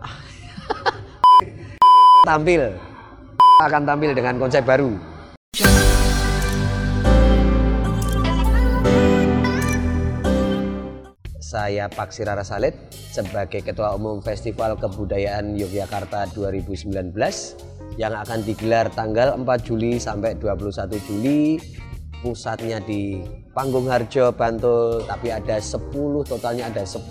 [2.28, 2.72] tampil
[3.60, 5.10] akan tampil dengan konsep baru.
[11.50, 17.10] Saya Pak Sirara Salid sebagai Ketua Umum Festival Kebudayaan Yogyakarta 2019
[17.98, 21.58] yang akan digelar tanggal 4 Juli sampai 21 Juli
[22.22, 25.90] pusatnya di Panggung Harjo Bantul tapi ada 10
[26.22, 27.02] totalnya ada 10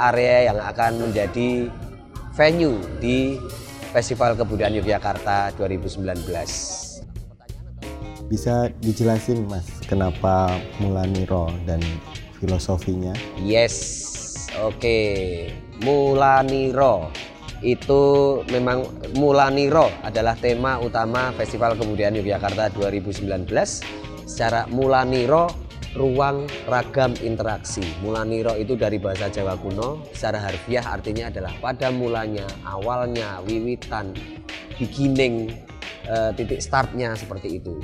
[0.00, 1.68] area yang akan menjadi
[2.32, 3.36] venue di
[3.92, 6.24] Festival Kebudayaan Yogyakarta 2019.
[8.30, 11.82] Bisa dijelasin Mas kenapa Mulaniro dan
[12.38, 13.10] filosofinya?
[13.42, 13.74] Yes,
[14.62, 15.50] oke.
[15.82, 17.10] Mulaniro
[17.60, 18.86] itu memang
[19.18, 23.26] Mulaniro adalah tema utama Festival Kebudayaan Yogyakarta 2019.
[24.30, 25.50] Secara Mulaniro
[25.98, 27.82] ruang ragam interaksi.
[28.02, 34.14] Mulaniro itu dari bahasa Jawa kuno, secara harfiah artinya adalah pada mulanya, awalnya, wiwitan,
[34.78, 35.50] beginning,
[36.06, 37.74] eh, titik startnya seperti itu.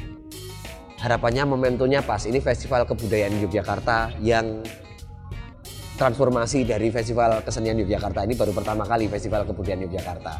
[1.03, 2.25] Harapannya momentumnya pas.
[2.25, 4.65] Ini festival kebudayaan Yogyakarta yang
[6.01, 10.35] transformasi dari festival kesenian Yogyakarta ini baru pertama kali festival kebudayaan Yogyakarta.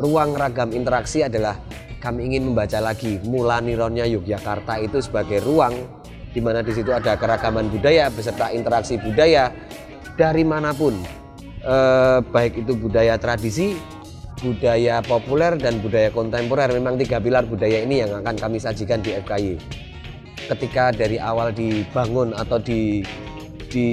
[0.00, 1.54] Ruang ragam interaksi adalah
[2.02, 3.22] kami ingin membaca lagi.
[3.22, 6.01] Mula nironnya Yogyakarta itu sebagai ruang
[6.32, 9.52] di mana di situ ada keragaman budaya beserta interaksi budaya
[10.16, 10.96] dari mana pun.
[11.62, 13.78] Eh, baik itu budaya tradisi
[14.42, 16.74] budaya populer dan budaya kontemporer.
[16.74, 19.56] Memang tiga pilar budaya ini yang akan kami sajikan di FKY
[20.50, 23.06] ketika dari awal dibangun atau di
[23.72, 23.88] di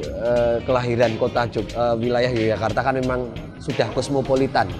[0.00, 3.28] uh, kelahiran kota Jog, uh, wilayah Yogyakarta kan memang
[3.60, 4.70] sudah kosmopolitan.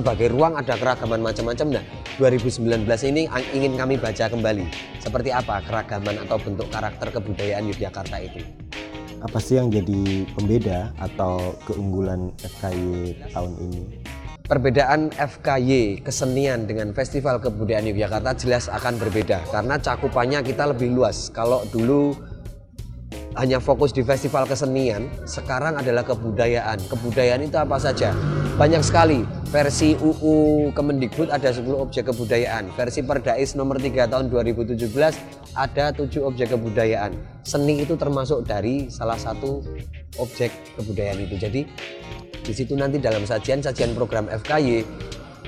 [0.00, 1.76] Sebagai ruang ada keragaman macam-macam.
[1.76, 1.84] Nah,
[2.16, 4.64] 2019 ini ingin kami baca kembali
[4.96, 8.40] seperti apa keragaman atau bentuk karakter kebudayaan Yogyakarta itu.
[9.20, 13.82] Apa sih yang jadi pembeda atau keunggulan FKY tahun ini?
[14.48, 21.28] perbedaan FKY kesenian dengan Festival Kebudayaan Yogyakarta jelas akan berbeda karena cakupannya kita lebih luas.
[21.28, 22.16] Kalau dulu
[23.36, 26.82] hanya fokus di festival kesenian, sekarang adalah kebudayaan.
[26.88, 28.10] Kebudayaan itu apa saja?
[28.60, 29.24] Banyak sekali.
[29.48, 32.68] Versi UU Kemendikbud ada 10 objek kebudayaan.
[32.76, 34.84] Versi Perdais nomor 3 tahun 2017
[35.56, 37.16] ada 7 objek kebudayaan.
[37.40, 39.64] Seni itu termasuk dari salah satu
[40.20, 41.40] objek kebudayaan itu.
[41.40, 41.64] Jadi
[42.44, 44.84] di situ nanti dalam sajian-sajian program FKY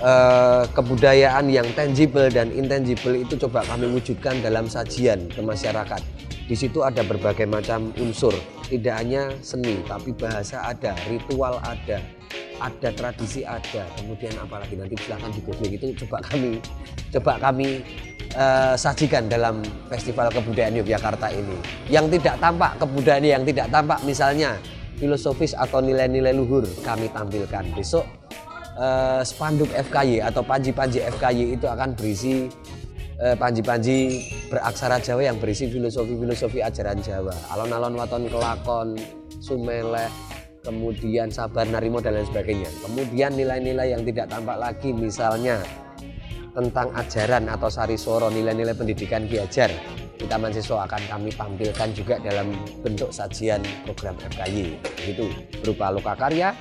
[0.00, 6.00] eh, kebudayaan yang tangible dan intangible itu coba kami wujudkan dalam sajian ke masyarakat.
[6.48, 8.32] Di situ ada berbagai macam unsur,
[8.72, 12.02] tidak hanya seni, tapi bahasa ada, ritual ada,
[12.62, 16.62] ada tradisi ada, kemudian apalagi nanti silahkan di googling itu coba kami
[17.10, 17.82] coba kami
[18.38, 21.58] uh, sajikan dalam festival kebudayaan Yogyakarta ini.
[21.90, 24.56] Yang tidak tampak kebudayaan yang tidak tampak misalnya
[25.02, 27.66] filosofis atau nilai-nilai luhur kami tampilkan.
[27.74, 28.06] Besok
[28.78, 32.46] eh, spanduk FKY atau panji-panji FKY itu akan berisi
[33.18, 37.34] eh, panji-panji beraksara Jawa yang berisi filosofi-filosofi ajaran Jawa.
[37.56, 38.88] Alon-alon waton kelakon,
[39.42, 40.06] sumeleh,
[40.62, 42.70] kemudian sabar narimo dan lain sebagainya.
[42.86, 45.58] Kemudian nilai-nilai yang tidak tampak lagi misalnya
[46.54, 49.72] tentang ajaran atau sari soro nilai-nilai pendidikan Ki Hajar
[50.20, 52.52] di Taman Siswa akan kami tampilkan juga dalam
[52.84, 54.76] bentuk sajian program FKY
[55.08, 55.32] itu
[55.64, 56.52] berupa loka karya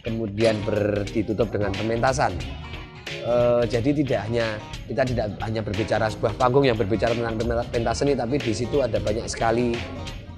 [0.00, 2.32] kemudian ber, ditutup dengan pementasan
[3.22, 3.34] e,
[3.68, 4.46] jadi tidak hanya
[4.88, 7.36] kita tidak hanya berbicara sebuah panggung yang berbicara tentang
[7.68, 9.76] pentas seni tapi di situ ada banyak sekali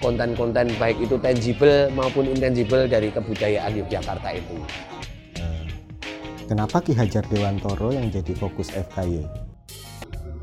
[0.01, 4.57] konten-konten baik itu tangible maupun intangible dari kebudayaan Yogyakarta itu.
[5.37, 5.65] Nah,
[6.49, 9.51] kenapa Ki Hajar Dewantoro yang jadi fokus FKY?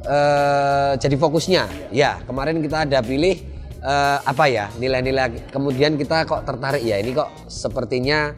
[0.08, 3.38] uh, jadi fokusnya ya kemarin kita ada pilih
[3.84, 8.32] uh, apa ya nilai-nilai kemudian kita kok tertarik ya ini kok sepertinya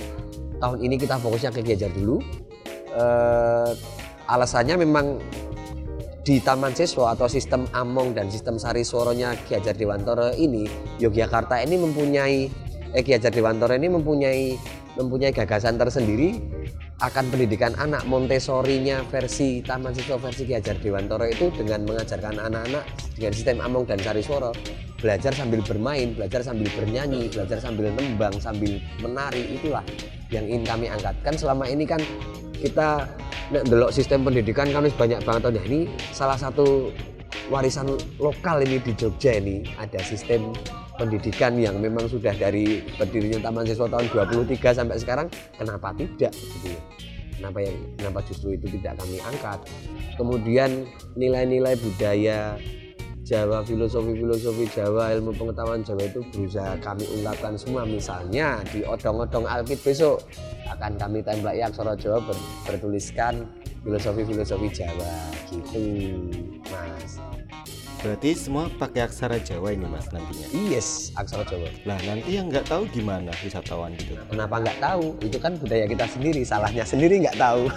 [0.59, 2.19] tahun ini kita fokusnya ke Giajar dulu
[2.97, 3.71] uh,
[4.27, 5.21] alasannya memang
[6.29, 10.69] di Taman Siswa atau sistem Among dan sistem Sari Soronya Ki Hajar Dewantoro ini
[11.01, 12.45] Yogyakarta ini mempunyai
[12.93, 14.53] eh, Ki Hajar Dewantoro ini mempunyai
[14.93, 16.37] mempunyai gagasan tersendiri
[17.01, 22.85] akan pendidikan anak Montessori-nya versi Taman Siswa versi Ki Hajar Dewantoro itu dengan mengajarkan anak-anak
[23.17, 24.53] dengan sistem Among dan Sarisworo
[25.01, 29.81] belajar sambil bermain, belajar sambil bernyanyi, belajar sambil nembang, sambil menari itulah
[30.29, 31.17] yang ingin kami angkat.
[31.25, 32.03] Kan selama ini kan
[32.61, 33.09] kita
[33.49, 35.79] nek delok sistem pendidikan kan banyak banget tahun ini
[36.13, 36.93] salah satu
[37.49, 37.89] warisan
[38.21, 39.65] lokal ini di Jogja ini.
[39.77, 40.53] Ada sistem
[40.97, 45.27] pendidikan yang memang sudah dari berdirinya Taman Siswa tahun 23 sampai sekarang.
[45.57, 46.33] Kenapa tidak?
[46.33, 46.81] Gitu ya.
[47.39, 49.59] Kenapa yang kenapa justru itu tidak kami angkat?
[50.19, 50.83] Kemudian
[51.15, 52.59] nilai-nilai budaya
[53.29, 57.85] Jawa, filosofi-filosofi Jawa, ilmu pengetahuan Jawa itu berusaha kami ungkapkan semua.
[57.85, 60.25] Misalnya di odong-odong Alkit besok
[60.65, 62.33] akan kami templaki aksara Jawa ber,
[62.65, 63.45] bertuliskan
[63.85, 65.13] filosofi-filosofi Jawa
[65.45, 65.85] gitu,
[66.73, 67.21] Mas.
[67.99, 70.47] Berarti semua pakai aksara Jawa ini mas nantinya.
[70.71, 71.67] Yes, aksara Jawa.
[71.83, 74.15] Nah nanti yang nggak tahu gimana wisatawan gitu.
[74.31, 75.19] Kenapa nggak tahu?
[75.19, 76.41] Itu kan budaya kita sendiri.
[76.47, 77.67] Salahnya sendiri nggak tahu.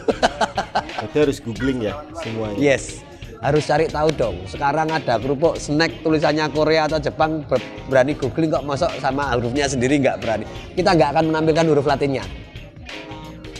[1.02, 2.54] Berarti harus googling ya semuanya.
[2.54, 3.02] yes,
[3.42, 4.38] harus cari tahu dong.
[4.46, 9.66] Sekarang ada kerupuk snack tulisannya Korea atau Jepang ber- berani googling kok masuk sama hurufnya
[9.66, 10.46] sendiri nggak berani.
[10.78, 12.22] Kita nggak akan menampilkan huruf Latinnya.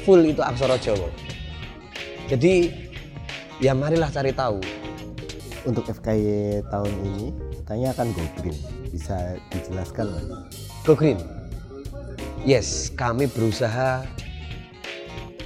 [0.06, 1.11] Full itu aksara Jawa.
[2.31, 2.70] Jadi
[3.58, 4.62] ya marilah cari tahu.
[5.62, 7.26] Untuk FKY tahun ini
[7.62, 8.56] katanya akan go green.
[8.90, 10.26] Bisa dijelaskan mas?
[10.87, 11.19] Go green.
[12.43, 14.02] Yes, kami berusaha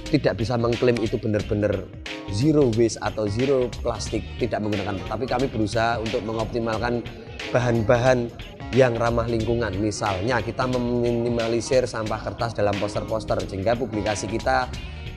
[0.09, 1.85] tidak bisa mengklaim itu benar-benar
[2.31, 4.99] zero waste atau zero plastik tidak menggunakan.
[5.07, 7.03] Tapi kami berusaha untuk mengoptimalkan
[7.51, 8.27] bahan-bahan
[8.75, 9.71] yang ramah lingkungan.
[9.79, 14.67] Misalnya kita meminimalisir sampah kertas dalam poster-poster sehingga publikasi kita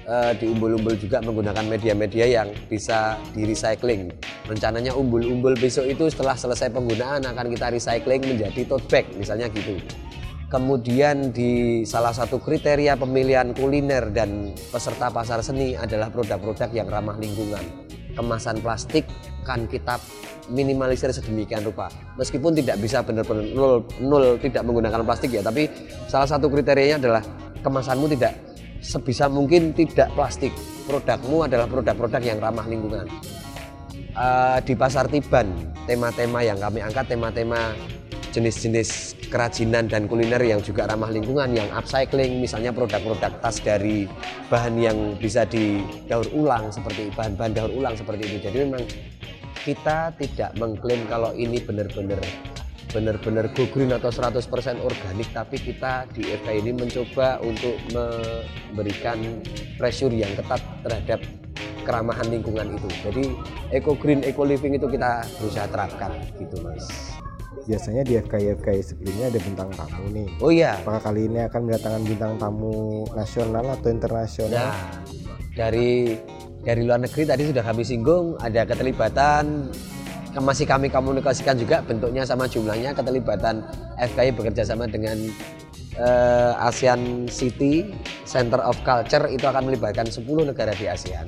[0.07, 4.11] eh, di umbul-umbul juga menggunakan media-media yang bisa di recycling
[4.47, 9.79] rencananya umbul-umbul besok itu setelah selesai penggunaan akan kita recycling menjadi tote bag misalnya gitu
[10.51, 17.15] Kemudian di salah satu kriteria pemilihan kuliner dan peserta pasar seni adalah produk-produk yang ramah
[17.23, 17.63] lingkungan.
[18.19, 19.07] Kemasan plastik
[19.47, 20.03] kan kita
[20.51, 21.87] minimalisir sedemikian rupa.
[22.19, 25.71] Meskipun tidak bisa benar-benar nol, nol tidak menggunakan plastik ya, tapi
[26.11, 27.23] salah satu kriterianya adalah
[27.63, 28.35] kemasanmu tidak
[28.83, 30.51] sebisa mungkin tidak plastik.
[30.91, 33.07] Produkmu adalah produk-produk yang ramah lingkungan.
[34.11, 35.47] Eh, di pasar Tiban,
[35.87, 37.71] tema-tema yang kami angkat tema-tema
[38.31, 44.07] jenis-jenis kerajinan dan kuliner yang juga ramah lingkungan yang upcycling misalnya produk-produk tas dari
[44.51, 48.83] bahan yang bisa didaur ulang seperti bahan-bahan daur ulang seperti itu jadi memang
[49.61, 52.23] kita tidak mengklaim kalau ini benar-benar
[52.91, 54.43] benar-benar go green atau 100%
[54.83, 59.39] organik tapi kita di FK ini mencoba untuk memberikan
[59.79, 61.23] pressure yang ketat terhadap
[61.87, 62.89] keramahan lingkungan itu.
[63.07, 63.25] Jadi
[63.71, 67.10] eco green eco living itu kita berusaha terapkan gitu mas
[67.65, 70.29] Biasanya di FKY FKY sebelumnya ada bintang tamu nih.
[70.41, 72.77] oh iya Apakah kali ini akan mendatangkan bintang tamu
[73.13, 74.71] nasional atau internasional?
[74.71, 74.77] Nah,
[75.53, 76.17] dari
[76.61, 79.73] dari luar negeri tadi sudah kami singgung ada keterlibatan
[80.31, 83.65] ke- masih kami komunikasikan juga bentuknya sama jumlahnya keterlibatan
[83.99, 85.17] FKI bekerja sama dengan
[85.97, 87.91] eh, ASEAN City
[88.25, 91.27] Center of Culture itu akan melibatkan 10 negara di ASEAN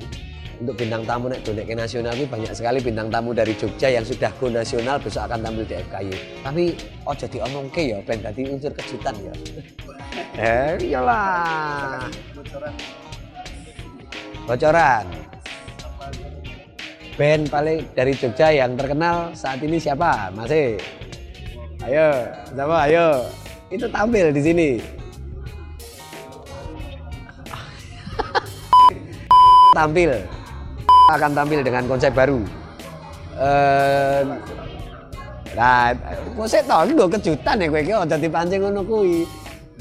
[0.63, 4.07] untuk bintang tamu nek donek ke nasional itu banyak sekali bintang tamu dari Jogja yang
[4.07, 6.71] sudah go nasional besok akan tampil di FKY tapi
[7.03, 9.35] oh jadi omong ke ya ben tadi unsur kejutan ya.
[10.33, 12.09] Eh iyalah.
[14.49, 15.05] Bocoran.
[17.13, 20.31] Band paling dari Jogja yang terkenal saat ini siapa?
[20.31, 20.79] Masih?
[21.83, 22.07] Ayo
[22.55, 22.87] siapa?
[22.87, 23.27] Ayo.
[23.67, 24.79] Itu tampil di sini.
[29.77, 30.42] Tampil
[31.11, 32.39] akan tampil dengan konsep baru.
[33.33, 34.21] Eh,
[35.53, 35.91] nah
[36.37, 39.27] konsep tahun gue kejutan ya gue kira jadi pancing ngono kuwi.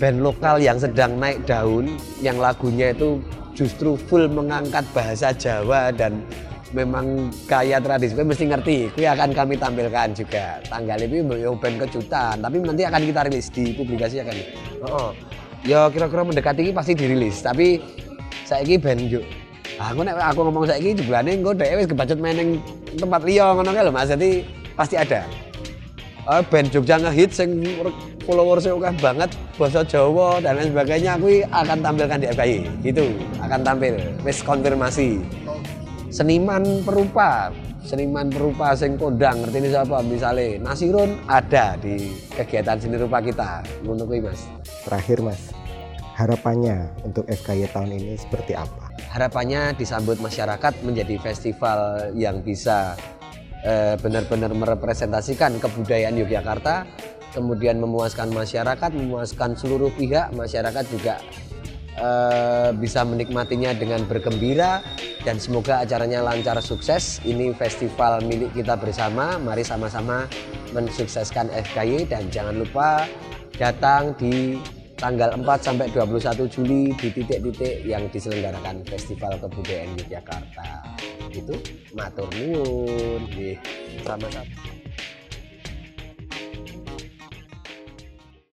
[0.00, 3.20] Band lokal yang sedang naik daun yang lagunya itu
[3.52, 6.24] justru full mengangkat bahasa Jawa dan
[6.72, 8.16] memang kaya tradisi.
[8.16, 10.58] Gue mesti ngerti gue akan kami tampilkan juga.
[10.66, 14.36] Tanggal ini yo band kejutan tapi nanti akan kita rilis di publikasi akan.
[14.88, 15.12] Oh,
[15.62, 17.78] ya kira-kira mendekati ini pasti dirilis tapi
[18.42, 19.41] saya ini band yuk
[19.90, 22.50] aku nek aku ngomong ini jumlahnya gue deh wis kebacut main yang
[22.94, 24.08] tempat liya ngono kae lho Mas.
[24.10, 24.30] Jadi
[24.78, 25.26] pasti ada.
[26.22, 27.66] Eh, band Jogja ngehit sing
[28.22, 33.04] followersnya oke banget bahasa Jawa dan lain sebagainya aku akan tampilkan di FKI itu
[33.42, 33.98] akan tampil.
[34.22, 35.18] Wis konfirmasi.
[36.14, 37.50] Seniman perupa.
[37.82, 39.98] Seniman perupa sing kondang ngerti ini siapa?
[40.06, 43.66] Misalnya Nasirun ada di kegiatan seni rupa kita.
[43.82, 44.46] Kuwi Mas.
[44.86, 45.50] Terakhir mas,
[46.14, 48.81] harapannya untuk FKY tahun ini seperti apa?
[49.12, 52.96] Harapannya disambut masyarakat menjadi festival yang bisa
[53.60, 56.88] eh, benar-benar merepresentasikan kebudayaan Yogyakarta,
[57.36, 61.20] kemudian memuaskan masyarakat, memuaskan seluruh pihak, masyarakat juga
[62.00, 64.80] eh, bisa menikmatinya dengan bergembira
[65.28, 67.20] dan semoga acaranya lancar sukses.
[67.20, 70.24] Ini festival milik kita bersama, mari sama-sama
[70.72, 73.04] mensukseskan FKY dan jangan lupa
[73.60, 74.56] datang di
[75.02, 80.94] tanggal 4 sampai 21 Juli di titik-titik yang diselenggarakan Festival Kebudayaan Yogyakarta.
[81.34, 81.58] Itu
[81.98, 83.26] matur nuwun.
[84.06, 84.81] Sama-sama.